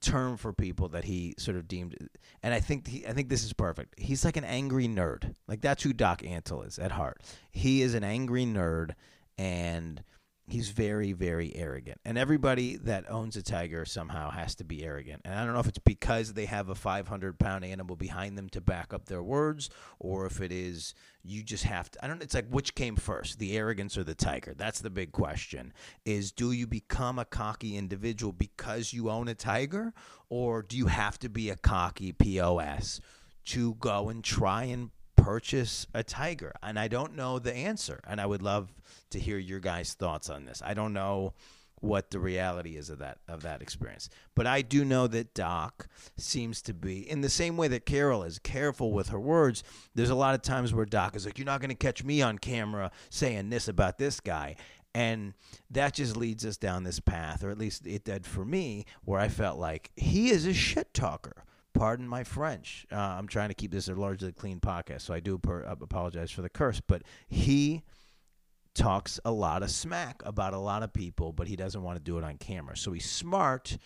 [0.00, 1.96] term for people that he sort of deemed
[2.42, 3.94] and I think he, I think this is perfect.
[3.98, 5.34] He's like an angry nerd.
[5.46, 7.20] Like that's who Doc Antle is at heart.
[7.50, 8.92] He is an angry nerd
[9.36, 10.02] and
[10.48, 12.00] he's very very arrogant.
[12.04, 15.22] And everybody that owns a tiger somehow has to be arrogant.
[15.24, 18.48] And i don't know if it's because they have a 500 pound animal behind them
[18.50, 22.18] to back up their words or if it is you just have to i don't
[22.18, 24.54] know, it's like which came first the arrogance or the tiger?
[24.56, 25.72] That's the big question.
[26.04, 29.92] Is do you become a cocky individual because you own a tiger
[30.28, 33.00] or do you have to be a cocky pos
[33.46, 34.90] to go and try and
[35.28, 36.54] purchase a tiger?
[36.62, 38.00] And I don't know the answer.
[38.06, 38.72] And I would love
[39.10, 40.62] to hear your guys' thoughts on this.
[40.64, 41.34] I don't know
[41.80, 44.08] what the reality is of that of that experience.
[44.34, 45.86] But I do know that Doc
[46.16, 49.62] seems to be in the same way that Carole is careful with her words.
[49.94, 52.22] There's a lot of times where Doc is like, "You're not going to catch me
[52.22, 54.56] on camera saying this about this guy."
[54.94, 55.34] And
[55.70, 59.20] that just leads us down this path, or at least it did for me, where
[59.20, 61.44] I felt like he is a shit talker
[61.78, 62.86] pardon my French.
[62.90, 65.76] Uh, I'm trying to keep this a largely clean podcast, so I do per- uh,
[65.80, 66.80] apologize for the curse.
[66.80, 67.82] But he
[68.74, 72.02] talks a lot of smack about a lot of people, but he doesn't want to
[72.02, 72.76] do it on camera.
[72.76, 73.78] So he's smart,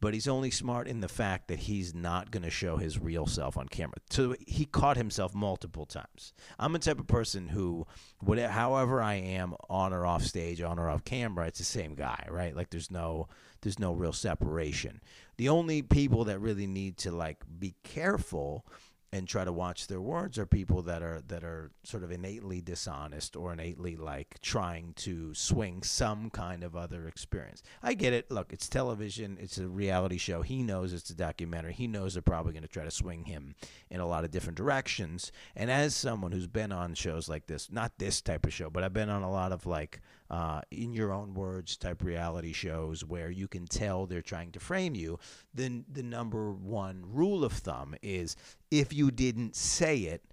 [0.00, 3.26] but he's only smart in the fact that he's not going to show his real
[3.26, 3.96] self on camera.
[4.10, 6.32] So he caught himself multiple times.
[6.58, 7.86] I'm the type of person who,
[8.20, 11.94] whatever, however I am on or off stage, on or off camera, it's the same
[11.94, 12.54] guy, right?
[12.54, 13.28] Like there's no
[13.62, 15.00] there's no real separation.
[15.36, 18.64] The only people that really need to like be careful
[19.12, 22.60] and try to watch their words are people that are that are sort of innately
[22.60, 27.62] dishonest or innately like trying to swing some kind of other experience.
[27.82, 28.30] I get it.
[28.30, 29.38] Look, it's television.
[29.40, 30.42] It's a reality show.
[30.42, 31.72] He knows it's a documentary.
[31.72, 33.54] He knows they're probably going to try to swing him
[33.90, 35.32] in a lot of different directions.
[35.56, 38.84] And as someone who's been on shows like this, not this type of show, but
[38.84, 43.04] I've been on a lot of like uh, in your own words type reality shows
[43.04, 45.18] where you can tell they're trying to frame you.
[45.54, 48.36] Then the number one rule of thumb is
[48.70, 50.24] if you didn't say it,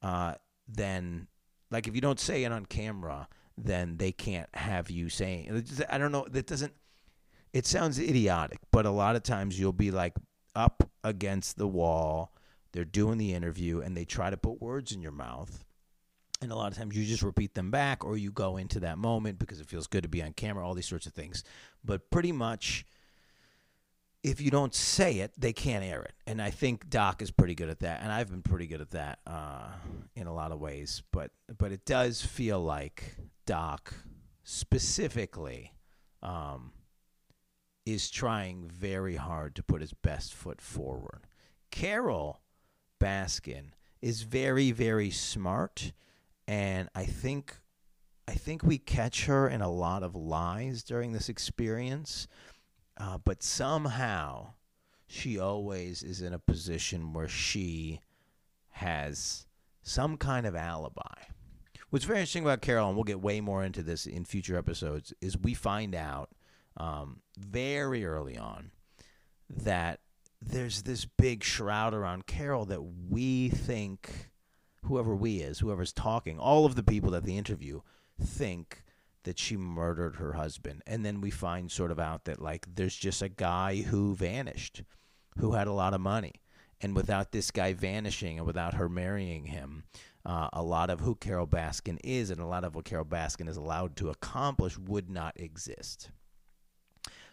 [0.00, 0.34] uh,
[0.66, 1.26] then
[1.70, 5.64] like if you don't say it on camera, then they can't have you saying.
[5.88, 6.26] I don't know.
[6.30, 6.72] That doesn't.
[7.52, 10.14] It sounds idiotic, but a lot of times you'll be like
[10.54, 12.34] up against the wall.
[12.72, 15.62] They're doing the interview and they try to put words in your mouth.
[16.42, 18.98] And a lot of times you just repeat them back or you go into that
[18.98, 21.44] moment because it feels good to be on camera, all these sorts of things.
[21.84, 22.84] But pretty much
[24.22, 26.14] if you don't say it, they can't air it.
[26.26, 28.90] And I think Doc is pretty good at that, and I've been pretty good at
[28.92, 29.68] that uh,
[30.14, 31.02] in a lot of ways.
[31.10, 33.94] But but it does feel like Doc
[34.44, 35.72] specifically
[36.22, 36.72] um,
[37.84, 41.26] is trying very hard to put his best foot forward.
[41.70, 42.40] Carole
[43.00, 45.92] Baskin is very very smart,
[46.46, 47.56] and I think
[48.28, 52.28] I think we catch her in a lot of lies during this experience
[52.98, 54.52] uh, but somehow
[55.06, 58.00] she always is in a position where she
[58.70, 59.46] has
[59.82, 61.14] some kind of alibi.
[61.90, 65.12] What's very interesting about Carole, and we'll get way more into this in future episodes,
[65.20, 66.30] is we find out
[66.76, 68.70] um, very early on
[69.50, 70.00] that
[70.40, 74.30] there's this big shroud around Carole that we think,
[74.84, 77.80] whoever we is, whoever's talking, all of the people that they interview
[78.20, 78.84] think
[79.24, 80.82] that she murdered her husband.
[80.86, 84.82] And then we find sort of out that like there's just a guy who vanished
[85.38, 86.34] who had a lot of money.
[86.80, 89.84] And without this guy vanishing and without her marrying him,
[90.26, 93.48] uh, a lot of who Carole Baskin is and a lot of what Carole Baskin
[93.48, 96.10] is allowed to accomplish would not exist.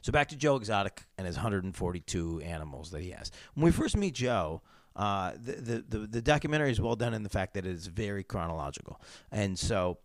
[0.01, 3.31] So back to Joe Exotic and his 142 animals that he has.
[3.53, 4.61] When we first meet Joe,
[4.99, 8.23] uh, the, the, the documentary is well done in the fact that it is very
[8.23, 9.97] chronological, and so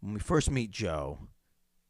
[0.00, 1.18] when we first meet Joe,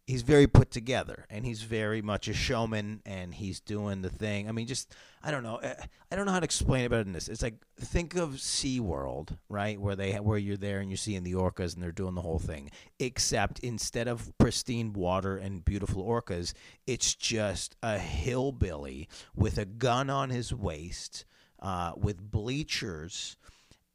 [0.07, 4.49] he's very put together and he's very much a showman and he's doing the thing.
[4.49, 5.57] I mean, just I don't know.
[5.57, 5.75] Eh,
[6.11, 7.29] I don't know how to explain it better than this.
[7.29, 9.81] It's like think of SeaWorld, right?
[9.81, 12.39] Where they where you're there and you're seeing the orcas and they're doing the whole
[12.39, 12.71] thing.
[12.99, 16.53] Except instead of pristine water and beautiful orcas,
[16.87, 21.25] it's just a hillbilly with a gun on his waist,
[21.65, 23.37] uh, with bleachers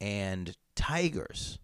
[0.01, 1.60] and tigers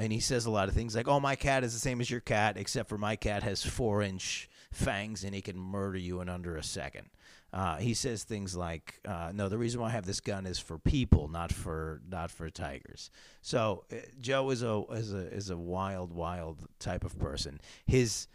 [0.00, 2.10] and he says a lot of things like, "Oh, my cat is the same as
[2.10, 6.20] your cat, except for my cat has four inch fangs and he can murder you
[6.20, 7.10] in under a second.
[7.52, 10.58] Uh, he says things like, uh, "No, the reason why I have this gun is
[10.58, 13.10] for people, not for not for tigers."
[13.42, 17.60] So uh, Joe is a is a is a wild, wild type of person.
[17.84, 18.26] His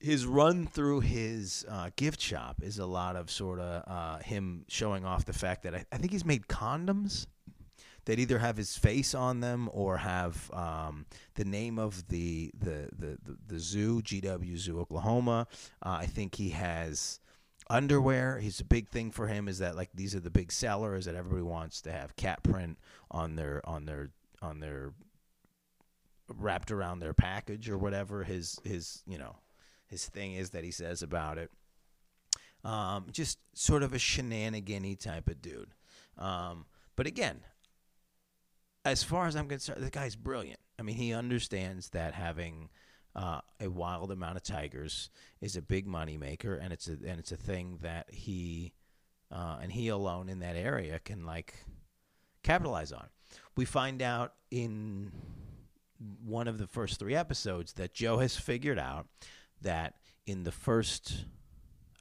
[0.00, 4.64] his run through his uh, gift shop is a lot of sort of uh, him
[4.68, 7.26] showing off the fact that I, I think he's made condoms
[8.04, 12.88] that either have his face on them or have um, the name of the the,
[12.96, 15.46] the the the zoo, GW Zoo Oklahoma.
[15.82, 17.20] Uh, I think he has
[17.68, 18.38] underwear.
[18.38, 21.16] He's a big thing for him is that like these are the big sellers that
[21.16, 22.78] everybody wants to have cat print
[23.10, 24.92] on their on their on their
[26.36, 29.36] wrapped around their package or whatever his his you know
[29.88, 31.50] his thing is that he says about it.
[32.64, 35.74] Um, just sort of a shenanigan type of dude.
[36.18, 37.40] Um, but again,
[38.84, 40.60] as far as I'm concerned, the guy's brilliant.
[40.78, 42.68] I mean, he understands that having
[43.14, 47.18] uh, a wild amount of tigers is a big money maker, and it's a and
[47.18, 48.72] it's a thing that he
[49.30, 51.54] uh, and he alone in that area can like
[52.42, 53.08] capitalize on.
[53.56, 55.12] We find out in
[56.24, 59.06] one of the first three episodes that Joe has figured out
[59.62, 59.94] that
[60.26, 61.24] in the first,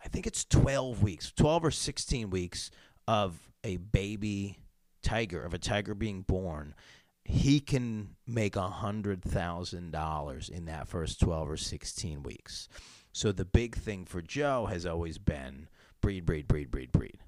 [0.04, 2.72] I think it's 12 weeks, 12 or 16 weeks
[3.08, 4.60] of a baby
[5.02, 6.76] tiger, of a tiger being born,
[7.24, 12.70] he can make a hundred thousand dollars in that first twelve or sixteen weeks.
[13.12, 15.68] So the big thing for Joe has always been
[16.02, 17.20] breed, breed, breed, breed, breed.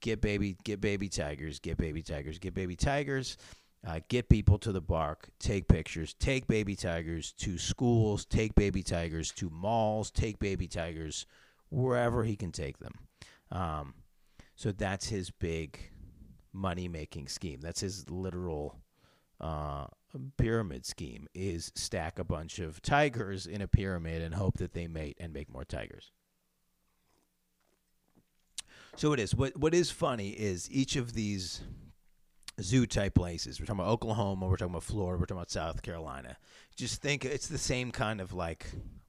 [0.00, 3.38] Get baby, get baby tigers, get baby tigers, get baby tigers.
[3.84, 8.80] Uh, get people to the park, take pictures, take baby tigers to schools, take baby
[8.80, 11.26] tigers to malls, take baby tigers
[11.68, 12.94] wherever he can take them.
[13.50, 13.94] Um,
[14.54, 15.90] so that's his big
[16.52, 17.60] money making scheme.
[17.60, 18.78] That's his literal
[19.40, 19.86] uh,
[20.36, 24.86] pyramid scheme is stack a bunch of tigers in a pyramid and hope that they
[24.86, 26.12] mate and make more tigers.
[28.96, 29.34] So it is.
[29.34, 31.62] What what is funny is each of these
[32.60, 33.58] zoo type places.
[33.58, 36.36] We're talking about Oklahoma, we're talking about Florida, we're talking about South Carolina.
[36.76, 38.66] Just think it's the same kind of like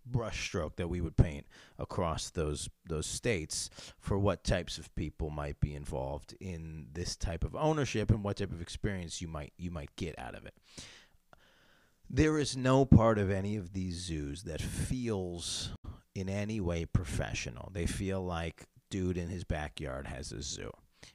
[0.09, 1.45] brushstroke that we would paint
[1.79, 7.43] across those those states for what types of people might be involved in this type
[7.43, 10.53] of ownership and what type of experience you might you might get out of it.
[12.09, 15.71] There is no part of any of these zoos that feels
[16.13, 17.71] in any way professional.
[17.73, 20.71] They feel like dude in his backyard has a zoo.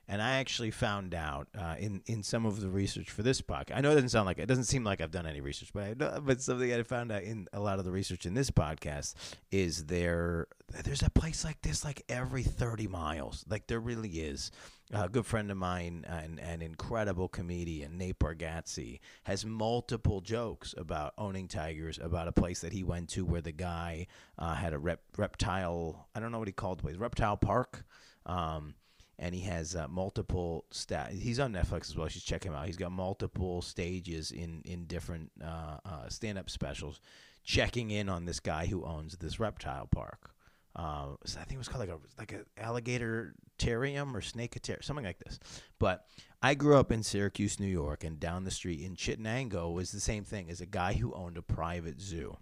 [0.07, 3.77] And I actually found out uh, in in some of the research for this podcast.
[3.77, 5.83] I know it doesn't sound like it doesn't seem like I've done any research, but
[5.83, 8.51] I know, but something I found out in a lot of the research in this
[8.51, 9.15] podcast
[9.51, 10.47] is there
[10.85, 13.45] there's a place like this like every 30 miles.
[13.49, 14.51] Like there really is.
[14.93, 21.13] a good friend of mine, and an incredible comedian, Nate Bargatze, has multiple jokes about
[21.19, 21.99] owning tigers.
[22.03, 24.07] About a place that he went to where the guy
[24.39, 26.09] uh, had a rep, reptile.
[26.15, 26.97] I don't know what he called the place.
[26.97, 27.85] Reptile park.
[28.27, 28.75] Um,
[29.19, 32.07] and he has uh, multiple sta- He's on Netflix as well.
[32.07, 32.67] You should check him out.
[32.67, 37.01] He's got multiple stages in in different uh, uh, stand up specials,
[37.45, 40.31] checking in on this guy who owns this reptile park.
[40.77, 44.57] Uh, so I think it was called like a like an alligator terrarium or snake
[44.61, 45.41] terrarium, something like this.
[45.79, 46.07] But
[46.41, 50.01] I grew up in Syracuse, New York, and down the street in Chittenango was the
[50.01, 52.37] same thing as a guy who owned a private zoo.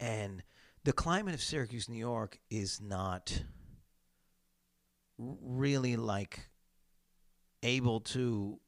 [0.00, 0.42] And
[0.84, 3.42] the climate of Syracuse, New York, is not
[5.18, 6.48] really like
[7.62, 8.58] able to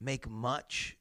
[0.00, 0.96] make much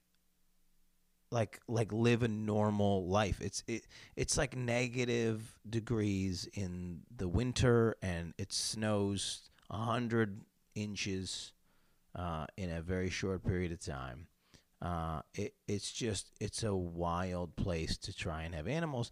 [1.32, 3.40] like like live a normal life.
[3.42, 10.42] It's it it's like negative degrees in the winter and it snows a hundred
[10.76, 11.54] inches
[12.16, 14.28] uh, in a very short period of time.
[14.82, 19.10] Uh, it it's just it's a wild place to try and have animals.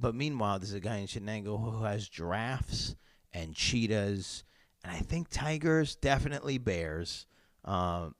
[0.00, 2.96] But meanwhile, there's a guy in Chittenango who has giraffes
[3.32, 4.44] and cheetahs,
[4.84, 7.26] and I think tigers, definitely bears.
[7.64, 8.14] Um,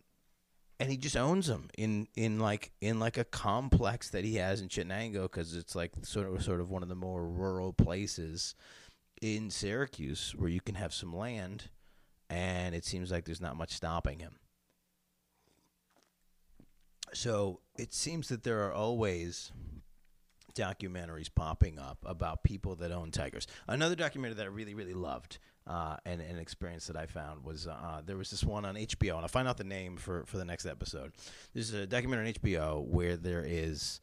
[0.78, 4.62] and he just owns them in, in like in like a complex that he has
[4.62, 8.54] in Chittenango because it's like sort of sort of one of the more rural places
[9.20, 11.68] in Syracuse where you can have some land,
[12.30, 14.36] and it seems like there's not much stopping him.
[17.12, 19.52] So it seems that there are always
[20.54, 23.46] documentaries popping up about people that own tigers.
[23.66, 27.66] Another documentary that I really, really loved uh, and an experience that I found was
[27.66, 30.36] uh, there was this one on HBO, and I'll find out the name for, for
[30.36, 31.12] the next episode.
[31.54, 34.00] There's a documentary on HBO where there is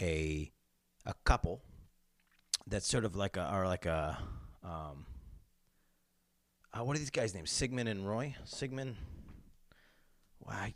[0.00, 0.50] a
[1.06, 1.62] a couple
[2.66, 4.18] that's sort of like a are like a
[4.62, 5.06] um,
[6.72, 7.50] uh, what are these guys' names?
[7.50, 8.36] Sigmund and Roy.
[8.44, 8.96] Sigmund.
[10.38, 10.74] Why?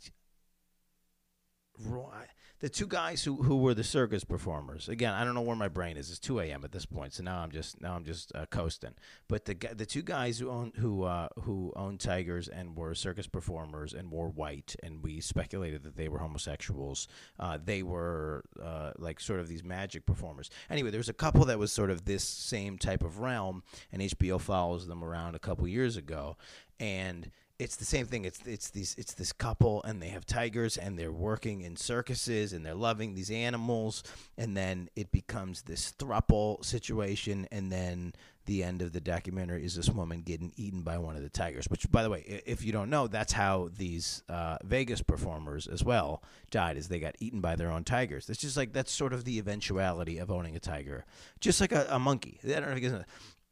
[1.79, 2.25] Roy
[2.59, 4.87] the two guys who, who were the circus performers.
[4.87, 6.09] Again, I don't know where my brain is.
[6.09, 6.63] It's two a.m.
[6.63, 8.93] at this point, so now I'm just now I'm just uh, coasting.
[9.27, 13.27] But the the two guys who own who uh, who owned tigers and were circus
[13.27, 17.07] performers and wore white, and we speculated that they were homosexuals.
[17.39, 20.49] Uh, they were uh, like sort of these magic performers.
[20.69, 24.01] Anyway, there was a couple that was sort of this same type of realm, and
[24.01, 26.37] HBO follows them around a couple years ago,
[26.79, 28.25] and it's the same thing.
[28.25, 32.53] It's it's these it's this couple and they have tigers and they're working in circuses
[32.53, 34.03] and they're loving these animals
[34.37, 38.13] and then it becomes this thruple situation and then
[38.45, 41.65] the end of the documentary is this woman getting eaten by one of the tigers.
[41.67, 45.83] Which, by the way, if you don't know, that's how these uh, Vegas performers as
[45.83, 46.77] well died.
[46.77, 48.29] Is they got eaten by their own tigers.
[48.29, 51.05] It's just like that's sort of the eventuality of owning a tiger,
[51.39, 52.39] just like a, a monkey.
[52.43, 53.03] I don't know if you know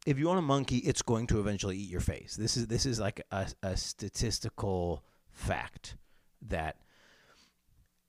[0.05, 2.35] if you own a monkey, it's going to eventually eat your face.
[2.35, 5.97] This is this is like a, a statistical fact
[6.41, 6.77] that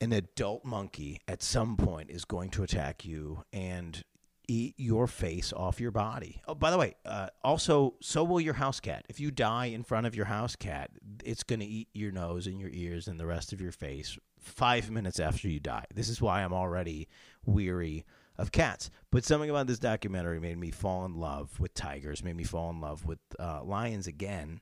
[0.01, 4.03] an adult monkey at some point is going to attack you and
[4.47, 6.43] eat your face off your body.
[6.47, 9.07] Oh, by the way, uh, also, so will your house cat.
[9.09, 10.91] If you die in front of your house cat,
[11.25, 14.19] it's going to eat your nose and your ears and the rest of your face
[14.39, 15.87] five minutes after you die.
[15.95, 17.09] This is why I'm already
[17.47, 18.05] weary
[18.37, 18.91] of cats.
[19.11, 22.71] But something about this documentary made me fall in love with tigers, made me fall
[22.71, 24.61] in love with uh, lions again.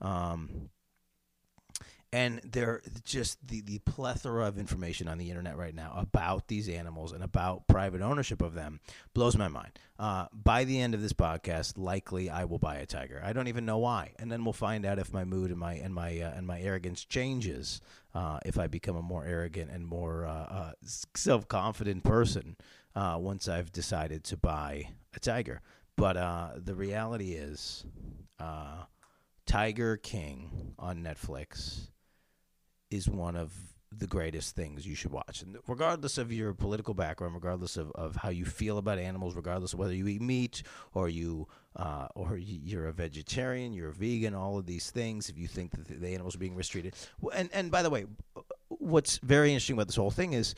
[0.00, 0.70] Um,
[2.12, 6.68] and there just the, the plethora of information on the internet right now about these
[6.68, 8.80] animals and about private ownership of them
[9.14, 12.86] blows my mind uh, by the end of this podcast likely i will buy a
[12.86, 15.60] tiger i don't even know why and then we'll find out if my mood and
[15.60, 17.80] my and my uh, and my arrogance changes
[18.14, 20.72] uh, if i become a more arrogant and more uh, uh,
[21.14, 22.56] self-confident person
[22.96, 25.60] uh, once i've decided to buy a tiger
[25.96, 26.14] but
[26.64, 27.84] the reality is
[29.46, 31.88] tiger king on netflix
[32.90, 33.52] is one of
[33.92, 35.42] the greatest things you should watch.
[35.42, 39.72] And regardless of your political background, regardless of, of how you feel about animals, regardless
[39.72, 40.62] of whether you eat meat
[40.94, 45.36] or you uh, or you're a vegetarian, you're a vegan, all of these things, if
[45.36, 46.94] you think that the- the animals are being mistreated.
[47.34, 48.06] And and by the way,
[48.68, 50.54] what's very interesting about this whole thing is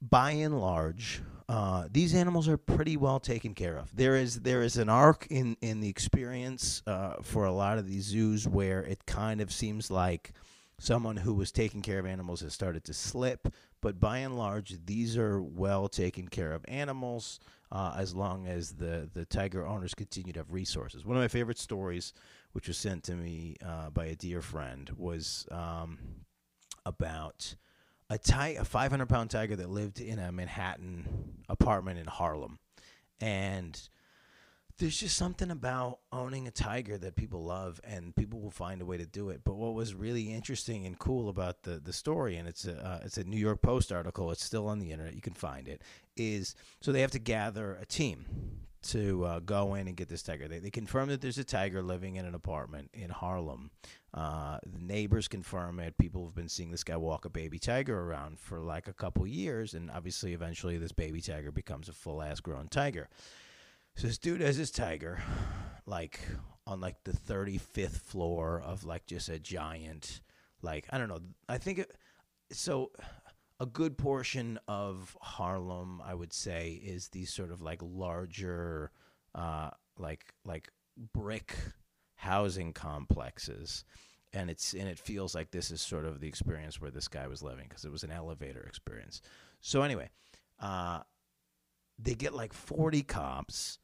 [0.00, 3.94] by and large, uh, these animals are pretty well taken care of.
[3.94, 7.86] There is there is an arc in in the experience uh, for a lot of
[7.86, 10.32] these zoos where it kind of seems like
[10.78, 13.48] someone who was taking care of animals has started to slip.
[13.80, 17.38] But by and large, these are well taken care of animals
[17.70, 21.04] uh, as long as the the tiger owners continue to have resources.
[21.04, 22.14] One of my favorite stories,
[22.52, 25.98] which was sent to me uh, by a dear friend, was um,
[26.86, 27.54] about
[28.14, 32.60] a ti- a 500 pound tiger that lived in a Manhattan apartment in Harlem.
[33.20, 33.80] And
[34.78, 38.84] there's just something about owning a tiger that people love and people will find a
[38.84, 39.40] way to do it.
[39.44, 43.00] But what was really interesting and cool about the, the story, and it's a, uh,
[43.04, 45.82] it's a New York Post article, it's still on the internet, you can find it,
[46.16, 48.26] is so they have to gather a team
[48.84, 50.46] to uh, go in and get this tiger.
[50.46, 53.70] They, they confirm that there's a tiger living in an apartment in Harlem.
[54.12, 55.96] Uh, the neighbors confirm it.
[55.98, 59.26] People have been seeing this guy walk a baby tiger around for like a couple
[59.26, 63.08] years, and obviously, eventually, this baby tiger becomes a full ass grown tiger.
[63.96, 65.22] So this dude has his tiger,
[65.86, 66.20] like
[66.66, 70.20] on like the 35th floor of like just a giant,
[70.62, 71.20] like I don't know.
[71.48, 71.96] I think it,
[72.52, 72.90] so.
[73.60, 78.90] A good portion of Harlem, I would say, is these sort of like larger,
[79.34, 80.68] uh, like like
[81.12, 81.56] brick
[82.16, 83.84] housing complexes,
[84.32, 87.26] and it's and it feels like this is sort of the experience where this guy
[87.28, 89.20] was living because it was an elevator experience.
[89.60, 90.10] So anyway,
[90.60, 91.00] uh,
[91.98, 93.78] they get like 40 cops,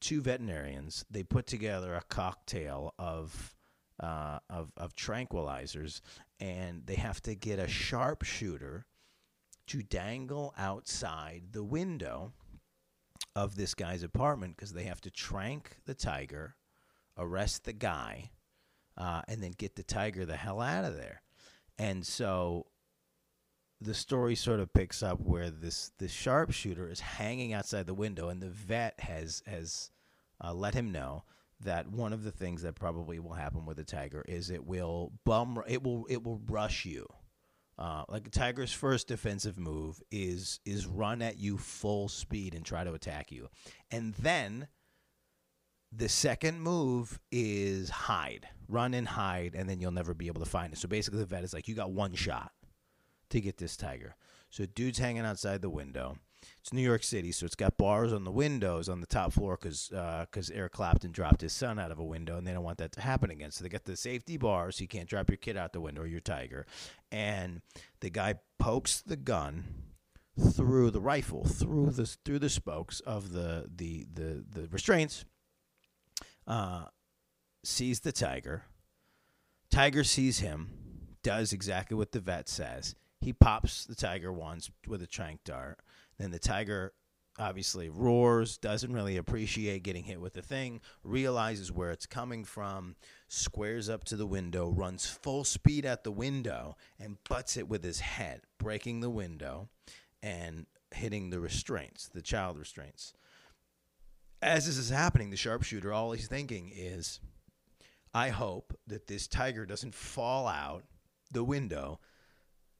[0.00, 1.04] two veterinarians.
[1.10, 3.54] They put together a cocktail of
[4.00, 6.00] uh, of of tranquilizers,
[6.40, 8.86] and they have to get a sharpshooter
[9.72, 12.30] to dangle outside the window
[13.34, 16.56] of this guy's apartment because they have to trank the tiger,
[17.16, 18.30] arrest the guy,
[18.98, 21.22] uh, and then get the tiger the hell out of there.
[21.78, 22.66] And so
[23.80, 28.28] the story sort of picks up where this this sharpshooter is hanging outside the window,
[28.28, 29.90] and the vet has has
[30.44, 31.24] uh, let him know
[31.60, 35.12] that one of the things that probably will happen with a tiger is it will
[35.24, 37.06] bum it will it will rush you.
[37.82, 42.64] Uh, like a tiger's first defensive move is is run at you full speed and
[42.64, 43.48] try to attack you,
[43.90, 44.68] and then
[45.90, 50.48] the second move is hide, run and hide, and then you'll never be able to
[50.48, 50.78] find it.
[50.78, 52.52] So basically, the vet is like, you got one shot
[53.30, 54.14] to get this tiger.
[54.48, 56.18] So dude's hanging outside the window.
[56.60, 59.58] It's New York City, so it's got bars on the windows on the top floor
[59.60, 62.78] because because Eric Clapton dropped his son out of a window, and they don't want
[62.78, 63.50] that to happen again.
[63.50, 66.02] So they got the safety bars, so you can't drop your kid out the window
[66.02, 66.66] or your tiger.
[67.10, 67.62] And
[68.00, 69.64] the guy pokes the gun
[70.38, 75.24] through the rifle, through the through the spokes of the the the, the restraints.
[76.46, 76.86] Uh,
[77.64, 78.64] sees the tiger.
[79.70, 80.70] Tiger sees him,
[81.22, 82.94] does exactly what the vet says.
[83.22, 85.78] He pops the tiger once with a trank dart.
[86.18, 86.92] Then the tiger
[87.38, 92.96] obviously roars, doesn't really appreciate getting hit with the thing, realizes where it's coming from,
[93.28, 97.82] squares up to the window, runs full speed at the window, and butts it with
[97.82, 99.68] his head, breaking the window
[100.22, 103.14] and hitting the restraints, the child restraints.
[104.42, 107.20] As this is happening, the sharpshooter, all he's thinking is,
[108.12, 110.82] I hope that this tiger doesn't fall out
[111.32, 112.00] the window,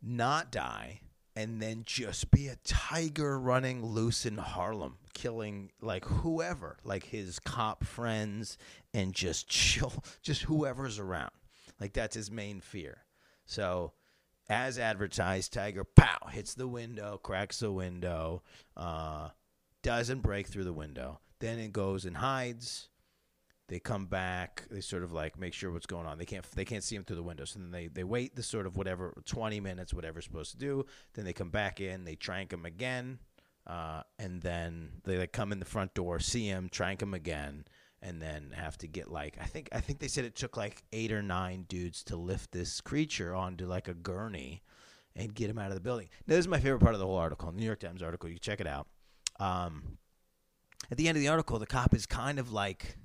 [0.03, 1.01] not die,
[1.35, 7.39] and then just be a tiger running loose in Harlem, killing like whoever, like his
[7.39, 8.59] cop friends,
[8.93, 9.93] and just chill,
[10.23, 11.31] just whoever's around.
[11.81, 13.05] Like that's his main fear.
[13.45, 13.93] So,
[14.49, 18.43] as advertised, Tiger pow hits the window, cracks the window,
[18.77, 19.31] uh,
[19.83, 21.21] doesn't break through the window.
[21.41, 22.89] Then it goes and hides.
[23.69, 24.67] They come back.
[24.71, 26.19] They sort of like make sure what's going on.
[26.19, 27.45] They can't they can't see him through the window.
[27.45, 30.85] So then they, they wait the sort of whatever twenty minutes, whatever's supposed to do.
[31.15, 32.05] Then they come back in.
[32.05, 33.19] They trank him again,
[33.67, 37.65] uh, and then they like come in the front door, see him, trank him again,
[38.03, 40.83] and then have to get like I think I think they said it took like
[40.93, 44.63] eight or nine dudes to lift this creature onto like a gurney
[45.17, 46.09] and get him out of the building.
[46.27, 48.29] Now, this is my favorite part of the whole article, New York Times article.
[48.29, 48.87] You check it out.
[49.39, 49.99] Um,
[50.91, 52.97] at the end of the article, the cop is kind of like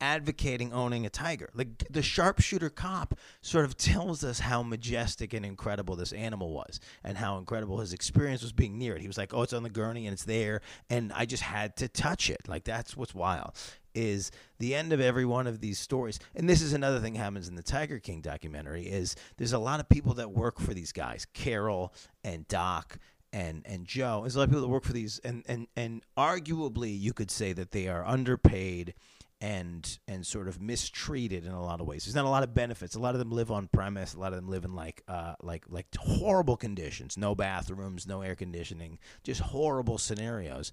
[0.00, 1.50] advocating owning a tiger.
[1.54, 6.80] Like the sharpshooter cop sort of tells us how majestic and incredible this animal was
[7.04, 9.02] and how incredible his experience was being near it.
[9.02, 11.76] He was like, "Oh, it's on the gurney and it's there and I just had
[11.76, 13.52] to touch it." Like that's what's wild.
[13.92, 14.30] is
[14.60, 16.20] the end of every one of these stories.
[16.36, 19.80] And this is another thing happens in the Tiger King documentary is there's a lot
[19.80, 21.92] of people that work for these guys, Carole
[22.22, 22.98] and Doc
[23.32, 24.20] and and Joe.
[24.22, 27.30] There's a lot of people that work for these and and and arguably you could
[27.30, 28.94] say that they are underpaid
[29.40, 32.04] and and sort of mistreated in a lot of ways.
[32.04, 32.94] There's not a lot of benefits.
[32.94, 34.14] A lot of them live on premise.
[34.14, 37.16] A lot of them live in like uh, like like horrible conditions.
[37.16, 40.72] No bathrooms, no air conditioning, just horrible scenarios.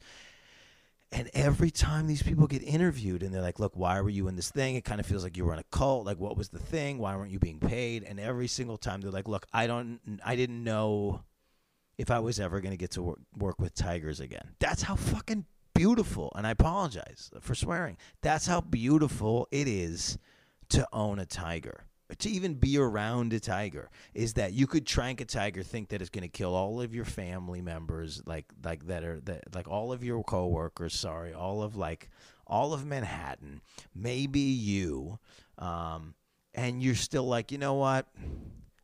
[1.10, 4.36] And every time these people get interviewed and they're like, "Look, why were you in
[4.36, 6.06] this thing?" It kind of feels like you were in a cult.
[6.06, 6.98] Like, what was the thing?
[6.98, 8.04] Why weren't you being paid?
[8.04, 11.24] And every single time they're like, "Look, I don't, I didn't know
[11.98, 14.98] if I was ever going to get to work, work with tigers again." That's how
[14.98, 15.46] fucking
[15.78, 17.98] beautiful, and I apologize for swearing.
[18.22, 20.18] That's how beautiful it is
[20.70, 21.84] to own a tiger.
[22.20, 26.02] To even be around a tiger is that you could trank a tiger, think that
[26.02, 29.68] it's going to kill all of your family members, like like that are that like
[29.68, 30.94] all of your coworkers.
[30.94, 32.10] Sorry, all of like
[32.48, 33.62] all of Manhattan,
[33.94, 35.20] maybe you,
[35.58, 36.16] um,
[36.56, 38.08] and you're still like, you know what?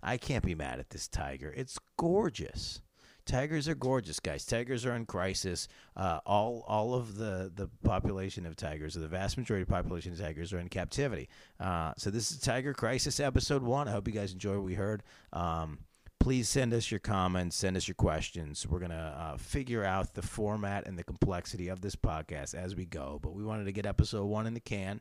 [0.02, 1.54] I can't be mad at this tiger.
[1.56, 2.82] It's gorgeous.
[3.26, 4.46] Tigers are gorgeous, guys.
[4.46, 5.68] Tigers are in crisis.
[5.96, 10.12] Uh, all all of the, the population of tigers, or the vast majority of population
[10.12, 11.30] of tigers, are in captivity.
[11.60, 13.88] Uh, so this is Tiger Crisis episode one.
[13.88, 15.04] I hope you guys enjoy what we heard.
[15.32, 15.80] Um,
[16.20, 18.68] please send us your comments, send us your questions.
[18.68, 22.86] We're gonna uh, figure out the format and the complexity of this podcast as we
[22.86, 23.20] go.
[23.22, 25.00] But we wanted to get episode one in the can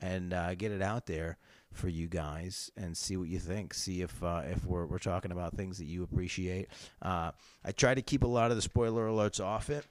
[0.00, 1.38] and uh, get it out there
[1.72, 3.74] for you guys and see what you think.
[3.74, 6.68] See if uh, if we're we're talking about things that you appreciate.
[7.00, 7.32] Uh,
[7.64, 9.86] I try to keep a lot of the spoiler alerts off it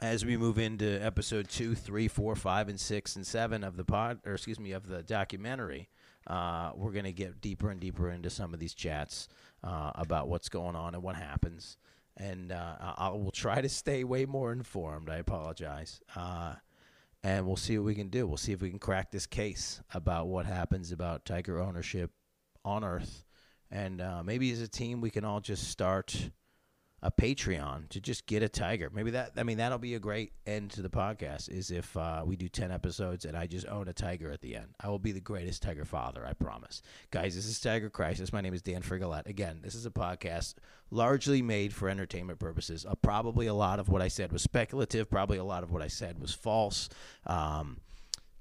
[0.00, 3.84] as we move into episode two, three, four, five, and six, and seven of the
[3.84, 5.88] pod, or excuse me, of the documentary.
[6.26, 9.28] Uh, we're going to get deeper and deeper into some of these chats
[9.62, 11.76] uh, about what's going on and what happens.
[12.16, 15.10] And uh, I will try to stay way more informed.
[15.10, 16.00] I apologize.
[17.26, 18.24] And we'll see what we can do.
[18.24, 22.12] We'll see if we can crack this case about what happens about tiger ownership
[22.64, 23.24] on Earth.
[23.68, 26.30] And uh, maybe as a team, we can all just start
[27.06, 28.90] a Patreon to just get a tiger.
[28.92, 32.24] Maybe that I mean that'll be a great end to the podcast is if uh,
[32.26, 34.74] we do 10 episodes and I just own a tiger at the end.
[34.80, 36.82] I will be the greatest tiger father, I promise.
[37.12, 38.32] Guys, this is Tiger Crisis.
[38.32, 39.28] My name is Dan Frigolette.
[39.28, 40.54] Again, this is a podcast
[40.90, 42.84] largely made for entertainment purposes.
[42.84, 45.82] Uh, probably a lot of what I said was speculative, probably a lot of what
[45.82, 46.88] I said was false.
[47.24, 47.78] Um,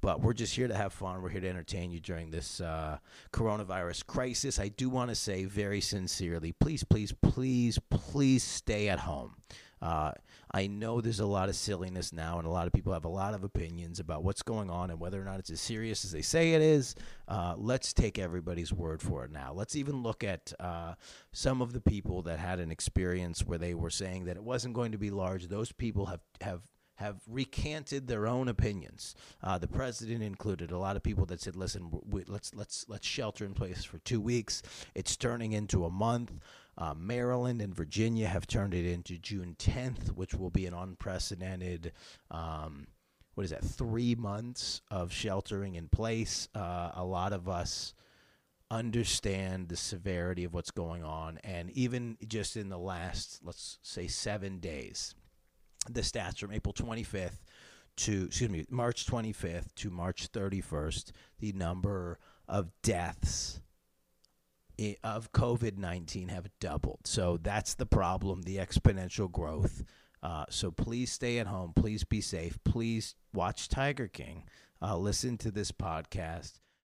[0.06, 1.20] but we're just here to have fun.
[1.24, 3.00] We're here to entertain you during this uh,
[3.34, 4.60] coronavirus crisis.
[4.60, 9.34] I do want to say very sincerely, please, please, please, please stay at home.
[9.82, 10.12] Uh,
[10.52, 13.10] I know there's a lot of silliness now, and a lot of people have a
[13.10, 16.12] lot of opinions about what's going on and whether or not it's as serious as
[16.12, 16.94] they say it is.
[17.28, 19.54] Uh, let's take everybody's word for it now.
[19.54, 20.94] Let's even look at uh,
[21.32, 24.76] some of the people that had an experience where they were saying that it wasn't
[24.76, 25.48] going to be large.
[25.48, 26.62] Those people have have
[26.96, 29.16] have recanted their own opinions.
[29.44, 33.08] Uh, the president included a lot of people that said, "Listen, we, let's let's let's
[33.08, 34.62] shelter in place for two weeks.
[34.94, 36.34] It's turning into a month."
[36.78, 41.94] Uh, Maryland and Virginia have turned it into June 10th, which will be an unprecedented.
[42.30, 42.88] Um,
[43.34, 43.64] what is that?
[43.64, 46.50] Three months of sheltering in place.
[46.54, 47.94] Uh, a lot of us
[48.72, 54.08] understand the severity of what's going on, and even just in the last, let's say,
[54.08, 55.16] seven days
[55.90, 57.40] the stats from April 25th
[57.98, 63.62] to excuse me March 25th to March 31st, the number of deaths
[65.04, 67.00] of COVID 19 have doubled.
[67.06, 69.84] So that's the problem, the exponential growth.
[70.22, 71.72] Uh, so please stay at home.
[71.76, 72.58] Please be safe.
[72.64, 74.44] Please watch Tiger King.
[74.82, 76.60] Uh, listen to this podcast.